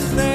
just 0.00 0.27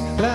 es 0.00 0.29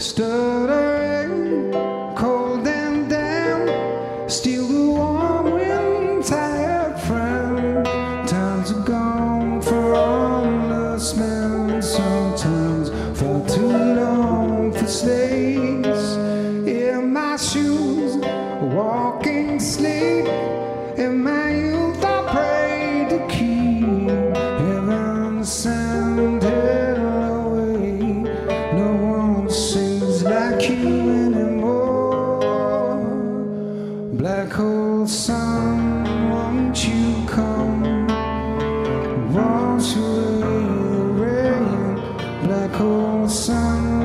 Stone 0.00 0.29
sun. 43.30 43.99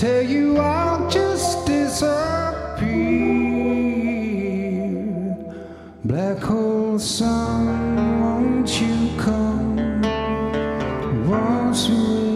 tell 0.00 0.22
you 0.22 0.56
I'll 0.56 1.10
just 1.10 1.66
disappear. 1.66 2.08
Black 6.06 6.38
hole 6.38 6.98
sun, 6.98 7.96
won't 8.22 8.80
you 8.80 9.10
come? 9.18 9.76
Once 11.28 11.90
we 11.90 12.34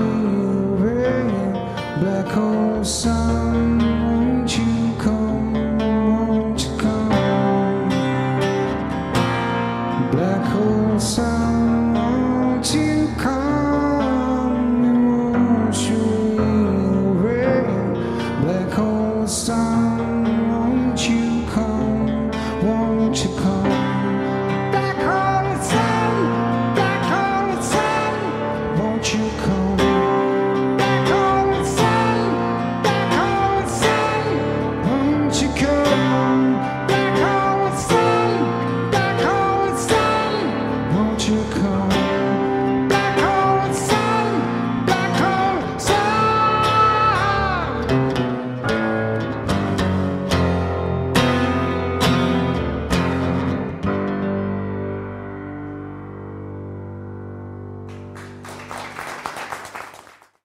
rain, 0.84 1.52
black 2.00 2.26
hole 2.26 2.84
sun. 2.84 3.23